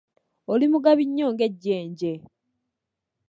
[0.51, 2.13] Oli mugabi nnyo ng'ejjenje